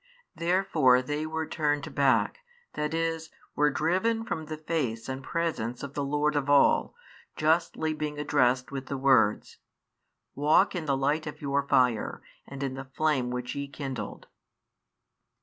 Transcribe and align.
Therefore 0.35 1.03
they 1.03 1.27
were 1.27 1.45
turned 1.45 1.93
back, 1.93 2.39
that 2.73 2.91
is, 2.91 3.29
were 3.55 3.69
driven 3.69 4.25
from 4.25 4.45
the 4.45 4.57
face 4.57 5.07
and 5.07 5.23
presence 5.23 5.83
of 5.83 5.93
the 5.93 6.03
Lord 6.03 6.35
of 6.35 6.49
all, 6.49 6.95
justly 7.35 7.93
being 7.93 8.17
addressed 8.17 8.71
with 8.71 8.87
the 8.87 8.97
words: 8.97 9.59
Walk 10.33 10.73
in 10.73 10.85
the 10.87 10.97
light 10.97 11.27
of 11.27 11.39
your 11.39 11.67
fire, 11.67 12.23
and 12.47 12.63
in 12.63 12.73
the 12.73 12.85
flame 12.85 13.29
which 13.29 13.53
ye 13.53 13.67
kindled. 13.67 14.25